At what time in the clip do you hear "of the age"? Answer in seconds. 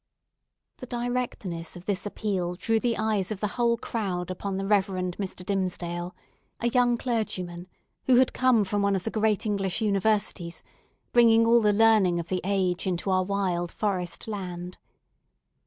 12.19-12.87